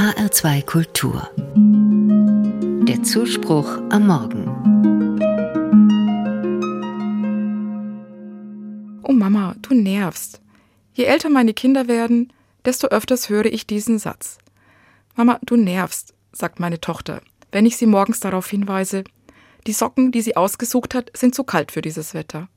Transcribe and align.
HR2 0.00 0.64
Kultur. 0.64 1.28
Der 2.88 3.02
Zuspruch 3.02 3.82
am 3.90 4.06
Morgen. 4.06 4.46
Oh 9.02 9.12
Mama, 9.12 9.56
du 9.60 9.74
nervst. 9.74 10.40
Je 10.94 11.04
älter 11.04 11.28
meine 11.28 11.52
Kinder 11.52 11.86
werden, 11.86 12.32
desto 12.64 12.86
öfters 12.86 13.28
höre 13.28 13.44
ich 13.44 13.66
diesen 13.66 13.98
Satz. 13.98 14.38
Mama, 15.16 15.38
du 15.44 15.56
nervst, 15.56 16.14
sagt 16.32 16.60
meine 16.60 16.80
Tochter, 16.80 17.20
wenn 17.52 17.66
ich 17.66 17.76
sie 17.76 17.84
morgens 17.84 18.20
darauf 18.20 18.48
hinweise, 18.48 19.04
die 19.66 19.74
Socken, 19.74 20.12
die 20.12 20.22
sie 20.22 20.34
ausgesucht 20.34 20.94
hat, 20.94 21.10
sind 21.14 21.34
zu 21.34 21.44
kalt 21.44 21.72
für 21.72 21.82
dieses 21.82 22.14
Wetter. 22.14 22.48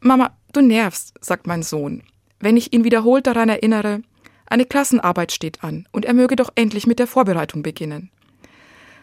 Mama, 0.00 0.34
du 0.54 0.62
nervst, 0.62 1.12
sagt 1.20 1.46
mein 1.46 1.62
Sohn, 1.62 2.02
wenn 2.38 2.56
ich 2.56 2.72
ihn 2.72 2.84
wiederholt 2.84 3.26
daran 3.26 3.50
erinnere, 3.50 4.00
eine 4.50 4.66
Klassenarbeit 4.66 5.32
steht 5.32 5.64
an 5.64 5.88
und 5.92 6.04
er 6.04 6.12
möge 6.12 6.36
doch 6.36 6.50
endlich 6.56 6.86
mit 6.86 6.98
der 6.98 7.06
Vorbereitung 7.06 7.62
beginnen. 7.62 8.10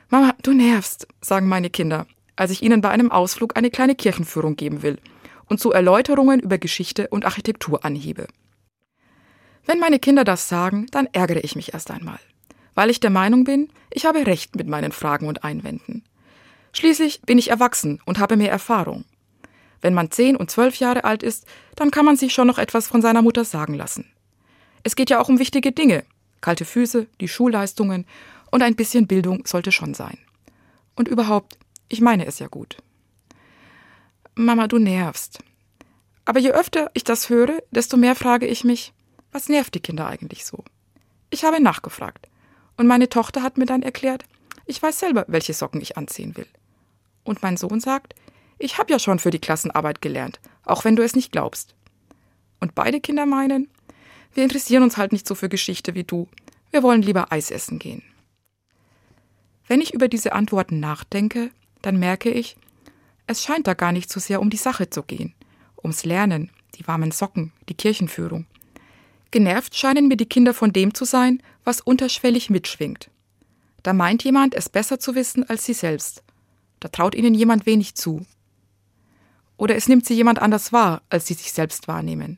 Mama, 0.09 0.35
du 0.43 0.53
nervst, 0.53 1.07
sagen 1.21 1.47
meine 1.47 1.69
Kinder, 1.69 2.05
als 2.35 2.51
ich 2.51 2.61
ihnen 2.61 2.81
bei 2.81 2.89
einem 2.89 3.11
Ausflug 3.11 3.57
eine 3.57 3.71
kleine 3.71 3.95
Kirchenführung 3.95 4.55
geben 4.55 4.83
will 4.83 4.99
und 5.47 5.59
zu 5.59 5.71
Erläuterungen 5.71 6.39
über 6.39 6.57
Geschichte 6.57 7.07
und 7.07 7.25
Architektur 7.25 7.83
anhebe. 7.83 8.27
Wenn 9.65 9.79
meine 9.79 9.99
Kinder 9.99 10.23
das 10.23 10.47
sagen, 10.47 10.85
dann 10.91 11.07
ärgere 11.11 11.43
ich 11.43 11.55
mich 11.55 11.73
erst 11.73 11.91
einmal, 11.91 12.19
weil 12.75 12.89
ich 12.89 12.99
der 12.99 13.09
Meinung 13.09 13.43
bin, 13.43 13.69
ich 13.89 14.05
habe 14.05 14.25
recht 14.25 14.55
mit 14.55 14.67
meinen 14.67 14.91
Fragen 14.91 15.27
und 15.27 15.43
Einwänden. 15.43 16.03
Schließlich 16.73 17.21
bin 17.21 17.37
ich 17.37 17.49
erwachsen 17.49 18.01
und 18.05 18.19
habe 18.19 18.37
mehr 18.37 18.51
Erfahrung. 18.51 19.05
Wenn 19.81 19.93
man 19.93 20.11
zehn 20.11 20.35
und 20.35 20.51
zwölf 20.51 20.75
Jahre 20.75 21.03
alt 21.05 21.23
ist, 21.23 21.45
dann 21.75 21.91
kann 21.91 22.05
man 22.05 22.17
sich 22.17 22.33
schon 22.33 22.47
noch 22.47 22.57
etwas 22.57 22.87
von 22.87 23.01
seiner 23.01 23.21
Mutter 23.21 23.45
sagen 23.45 23.73
lassen. 23.73 24.11
Es 24.83 24.95
geht 24.95 25.09
ja 25.09 25.19
auch 25.19 25.29
um 25.29 25.39
wichtige 25.39 25.71
Dinge. 25.71 26.03
Kalte 26.41 26.65
Füße, 26.65 27.07
die 27.19 27.27
Schulleistungen 27.27 28.05
und 28.51 28.61
ein 28.61 28.75
bisschen 28.75 29.07
Bildung 29.07 29.45
sollte 29.45 29.71
schon 29.71 29.93
sein. 29.93 30.17
Und 30.95 31.07
überhaupt, 31.07 31.57
ich 31.89 32.01
meine 32.01 32.25
es 32.25 32.39
ja 32.39 32.47
gut. 32.47 32.77
Mama, 34.35 34.67
du 34.67 34.77
nervst. 34.77 35.39
Aber 36.25 36.39
je 36.39 36.51
öfter 36.51 36.91
ich 36.93 37.03
das 37.03 37.29
höre, 37.29 37.61
desto 37.71 37.97
mehr 37.97 38.15
frage 38.15 38.45
ich 38.47 38.63
mich, 38.63 38.93
was 39.31 39.49
nervt 39.49 39.75
die 39.75 39.79
Kinder 39.79 40.07
eigentlich 40.07 40.45
so? 40.45 40.63
Ich 41.29 41.43
habe 41.43 41.61
nachgefragt. 41.61 42.29
Und 42.75 42.87
meine 42.87 43.09
Tochter 43.09 43.43
hat 43.43 43.57
mir 43.57 43.65
dann 43.65 43.81
erklärt, 43.81 44.25
ich 44.65 44.81
weiß 44.81 44.99
selber, 44.99 45.25
welche 45.27 45.53
Socken 45.53 45.81
ich 45.81 45.97
anziehen 45.97 46.35
will. 46.37 46.47
Und 47.23 47.41
mein 47.41 47.57
Sohn 47.57 47.79
sagt, 47.79 48.13
ich 48.59 48.77
habe 48.77 48.91
ja 48.91 48.99
schon 48.99 49.19
für 49.19 49.31
die 49.31 49.39
Klassenarbeit 49.39 50.01
gelernt, 50.01 50.39
auch 50.63 50.85
wenn 50.85 50.95
du 50.95 51.03
es 51.03 51.15
nicht 51.15 51.31
glaubst. 51.31 51.75
Und 52.59 52.75
beide 52.75 52.99
Kinder 52.99 53.25
meinen, 53.25 53.69
wir 54.37 54.43
interessieren 54.43 54.83
uns 54.83 54.97
halt 54.97 55.13
nicht 55.13 55.27
so 55.27 55.33
für 55.33 55.49
Geschichte 55.49 55.95
wie 55.95 56.03
du. 56.03 56.27
Wir 56.69 56.83
wollen 56.83 57.01
lieber 57.01 57.31
Eis 57.31 57.49
essen 57.49 57.79
gehen. 57.79 58.03
Wenn 59.67 59.81
ich 59.81 59.95
über 59.95 60.07
diese 60.07 60.33
Antworten 60.33 60.79
nachdenke, 60.79 61.49
dann 61.81 61.97
merke 61.97 62.29
ich, 62.29 62.55
es 63.25 63.41
scheint 63.41 63.65
da 63.65 63.73
gar 63.73 63.91
nicht 63.91 64.11
so 64.11 64.19
sehr 64.19 64.39
um 64.39 64.51
die 64.51 64.57
Sache 64.57 64.91
zu 64.91 65.01
gehen, 65.01 65.33
ums 65.83 66.05
Lernen, 66.05 66.51
die 66.75 66.87
warmen 66.87 67.09
Socken, 67.09 67.51
die 67.67 67.73
Kirchenführung. 67.73 68.45
Genervt 69.31 69.75
scheinen 69.75 70.07
mir 70.07 70.17
die 70.17 70.27
Kinder 70.27 70.53
von 70.53 70.71
dem 70.71 70.93
zu 70.93 71.03
sein, 71.03 71.41
was 71.63 71.81
unterschwellig 71.81 72.51
mitschwingt. 72.51 73.09
Da 73.81 73.91
meint 73.91 74.23
jemand, 74.23 74.53
es 74.53 74.69
besser 74.69 74.99
zu 74.99 75.15
wissen 75.15 75.49
als 75.49 75.65
sie 75.65 75.73
selbst. 75.73 76.21
Da 76.79 76.89
traut 76.89 77.15
ihnen 77.15 77.33
jemand 77.33 77.65
wenig 77.65 77.95
zu. 77.95 78.23
Oder 79.57 79.75
es 79.75 79.87
nimmt 79.87 80.05
sie 80.05 80.13
jemand 80.13 80.39
anders 80.39 80.71
wahr, 80.71 81.01
als 81.09 81.25
sie 81.25 81.33
sich 81.33 81.51
selbst 81.51 81.87
wahrnehmen. 81.87 82.37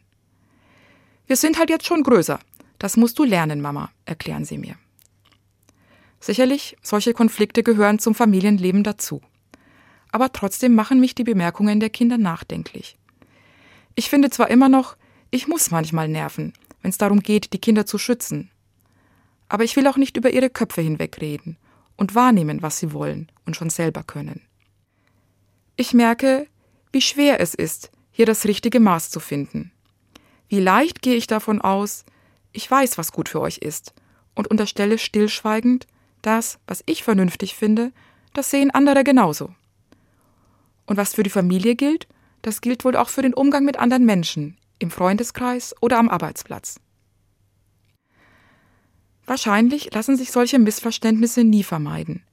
Wir 1.30 1.36
sind 1.36 1.60
halt 1.60 1.70
jetzt 1.70 1.86
schon 1.86 2.02
größer. 2.02 2.40
Das 2.80 2.98
musst 2.98 3.20
du 3.20 3.24
lernen, 3.24 3.62
Mama, 3.62 3.92
erklären 4.06 4.46
sie 4.46 4.58
mir. 4.58 4.74
Sicherlich, 6.20 6.76
solche 6.82 7.14
Konflikte 7.14 7.62
gehören 7.62 8.00
zum 8.00 8.16
Familienleben 8.16 8.84
dazu. 8.84 9.22
Aber 10.12 10.34
trotzdem 10.34 10.74
machen 10.74 11.00
mich 11.00 11.14
die 11.14 11.24
Bemerkungen 11.24 11.80
der 11.80 11.92
Kinder 11.92 12.18
nachdenklich. 12.18 12.98
Ich 13.94 14.10
finde 14.10 14.32
zwar 14.32 14.50
immer 14.50 14.70
noch, 14.70 14.98
ich 15.30 15.48
muss 15.48 15.70
manchmal 15.70 16.08
nerven, 16.08 16.52
wenn 16.82 16.90
es 16.90 16.98
darum 16.98 17.20
geht, 17.20 17.54
die 17.54 17.60
Kinder 17.60 17.86
zu 17.86 18.00
schützen. 18.00 18.50
Aber 19.50 19.64
ich 19.64 19.76
will 19.76 19.86
auch 19.86 19.98
nicht 19.98 20.18
über 20.18 20.32
ihre 20.32 20.50
Köpfe 20.50 20.82
hinwegreden 20.82 21.58
und 21.96 22.16
wahrnehmen, 22.16 22.64
was 22.64 22.80
sie 22.80 22.92
wollen 22.92 23.32
und 23.46 23.56
schon 23.56 23.70
selber 23.70 24.02
können. 24.02 24.42
Ich 25.76 25.94
merke, 25.94 26.48
wie 26.92 27.02
schwer 27.02 27.40
es 27.40 27.54
ist, 27.54 27.92
hier 28.10 28.26
das 28.26 28.46
richtige 28.46 28.80
Maß 28.80 29.12
zu 29.12 29.20
finden. 29.20 29.72
Wie 30.50 30.60
leicht 30.60 31.02
gehe 31.02 31.16
ich 31.16 31.28
davon 31.28 31.62
aus, 31.62 32.04
ich 32.52 32.70
weiß, 32.70 32.98
was 32.98 33.12
gut 33.12 33.30
für 33.30 33.40
euch 33.40 33.60
ist, 33.60 33.94
und 34.36 34.48
unterstelle 34.48 34.98
stillschweigend, 34.98 35.88
das, 36.22 36.60
was 36.68 36.84
ich 36.86 37.04
vernünftig 37.04 37.56
finde, 37.56 37.92
das 38.34 38.50
sehen 38.50 38.72
andere 38.72 39.04
genauso. 39.04 39.54
Und 40.86 40.98
was 40.98 41.14
für 41.14 41.24
die 41.24 41.30
Familie 41.30 41.76
gilt, 41.76 42.08
das 42.42 42.62
gilt 42.62 42.84
wohl 42.84 42.96
auch 42.96 43.10
für 43.10 43.22
den 43.22 43.34
Umgang 43.34 43.64
mit 43.64 43.78
anderen 43.78 44.06
Menschen, 44.06 44.58
im 44.80 44.92
Freundeskreis 44.92 45.76
oder 45.82 46.00
am 46.00 46.10
Arbeitsplatz. 46.10 46.80
Wahrscheinlich 49.26 49.94
lassen 49.94 50.18
sich 50.18 50.32
solche 50.32 50.58
Missverständnisse 50.58 51.44
nie 51.44 51.64
vermeiden. 51.64 52.24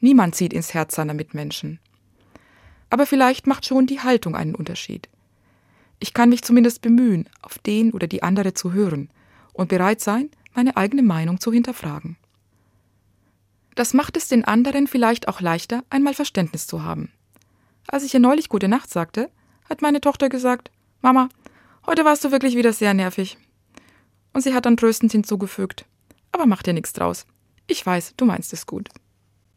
Niemand 0.00 0.34
zieht 0.34 0.52
ins 0.52 0.74
Herz 0.74 0.96
seiner 0.96 1.14
Mitmenschen. 1.14 1.78
Aber 2.88 3.06
vielleicht 3.06 3.46
macht 3.46 3.66
schon 3.66 3.86
die 3.86 4.00
Haltung 4.00 4.34
einen 4.34 4.56
Unterschied. 4.56 5.08
Ich 6.00 6.14
kann 6.14 6.30
mich 6.30 6.42
zumindest 6.42 6.80
bemühen, 6.80 7.28
auf 7.42 7.58
den 7.58 7.92
oder 7.92 8.06
die 8.06 8.22
andere 8.22 8.54
zu 8.54 8.72
hören 8.72 9.10
und 9.52 9.68
bereit 9.68 10.00
sein, 10.00 10.30
meine 10.54 10.76
eigene 10.76 11.02
Meinung 11.02 11.40
zu 11.40 11.52
hinterfragen. 11.52 12.16
Das 13.74 13.94
macht 13.94 14.16
es 14.16 14.26
den 14.26 14.44
anderen 14.44 14.86
vielleicht 14.86 15.28
auch 15.28 15.40
leichter, 15.40 15.84
einmal 15.90 16.14
Verständnis 16.14 16.66
zu 16.66 16.82
haben. 16.82 17.12
Als 17.86 18.04
ich 18.04 18.14
ihr 18.14 18.20
neulich 18.20 18.48
gute 18.48 18.68
Nacht 18.68 18.90
sagte, 18.90 19.30
hat 19.68 19.82
meine 19.82 20.00
Tochter 20.00 20.28
gesagt, 20.28 20.70
Mama, 21.02 21.28
heute 21.86 22.04
warst 22.04 22.24
du 22.24 22.32
wirklich 22.32 22.56
wieder 22.56 22.72
sehr 22.72 22.94
nervig. 22.94 23.38
Und 24.32 24.42
sie 24.42 24.54
hat 24.54 24.66
dann 24.66 24.76
tröstend 24.76 25.12
hinzugefügt, 25.12 25.84
aber 26.32 26.46
mach 26.46 26.62
dir 26.62 26.72
nichts 26.72 26.92
draus. 26.92 27.26
Ich 27.66 27.84
weiß, 27.84 28.14
du 28.16 28.24
meinst 28.24 28.52
es 28.52 28.66
gut. 28.66 28.88